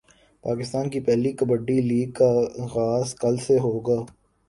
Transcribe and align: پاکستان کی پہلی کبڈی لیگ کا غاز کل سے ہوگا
پاکستان 0.43 0.89
کی 0.89 0.99
پہلی 0.99 1.31
کبڈی 1.31 1.79
لیگ 1.81 2.11
کا 2.11 2.31
غاز 2.73 3.13
کل 3.15 3.37
سے 3.47 3.59
ہوگا 3.59 3.99